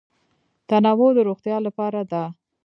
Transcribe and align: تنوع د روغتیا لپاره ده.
تنوع 0.67 1.11
د 1.15 1.19
روغتیا 1.27 1.57
لپاره 1.67 2.01
ده. 2.11 2.23